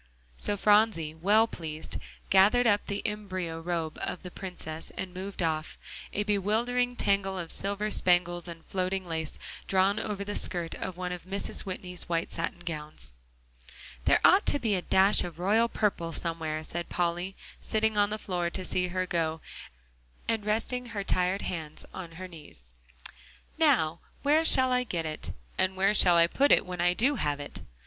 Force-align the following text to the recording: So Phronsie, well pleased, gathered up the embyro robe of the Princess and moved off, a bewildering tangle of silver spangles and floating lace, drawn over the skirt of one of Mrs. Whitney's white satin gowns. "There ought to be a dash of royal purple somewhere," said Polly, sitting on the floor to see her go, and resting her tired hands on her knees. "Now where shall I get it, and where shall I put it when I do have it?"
So 0.35 0.57
Phronsie, 0.57 1.13
well 1.13 1.45
pleased, 1.45 1.97
gathered 2.31 2.65
up 2.65 2.87
the 2.87 3.03
embyro 3.05 3.59
robe 3.59 3.99
of 4.01 4.23
the 4.23 4.31
Princess 4.31 4.91
and 4.97 5.13
moved 5.13 5.43
off, 5.43 5.77
a 6.11 6.23
bewildering 6.23 6.95
tangle 6.95 7.37
of 7.37 7.51
silver 7.51 7.91
spangles 7.91 8.47
and 8.47 8.65
floating 8.65 9.07
lace, 9.07 9.37
drawn 9.67 9.99
over 9.99 10.23
the 10.23 10.33
skirt 10.33 10.73
of 10.73 10.97
one 10.97 11.11
of 11.11 11.25
Mrs. 11.25 11.67
Whitney's 11.67 12.09
white 12.09 12.31
satin 12.33 12.61
gowns. 12.65 13.13
"There 14.05 14.19
ought 14.25 14.47
to 14.47 14.57
be 14.57 14.73
a 14.73 14.81
dash 14.81 15.23
of 15.23 15.37
royal 15.37 15.69
purple 15.69 16.11
somewhere," 16.13 16.63
said 16.63 16.89
Polly, 16.89 17.35
sitting 17.61 17.95
on 17.95 18.09
the 18.09 18.17
floor 18.17 18.49
to 18.49 18.65
see 18.65 18.87
her 18.87 19.05
go, 19.05 19.39
and 20.27 20.43
resting 20.43 20.87
her 20.87 21.03
tired 21.03 21.43
hands 21.43 21.85
on 21.93 22.13
her 22.13 22.27
knees. 22.27 22.73
"Now 23.59 23.99
where 24.23 24.43
shall 24.43 24.71
I 24.71 24.83
get 24.83 25.05
it, 25.05 25.29
and 25.59 25.75
where 25.75 25.93
shall 25.93 26.17
I 26.17 26.25
put 26.25 26.51
it 26.51 26.65
when 26.65 26.81
I 26.81 26.95
do 26.95 27.17
have 27.17 27.39
it?" 27.39 27.61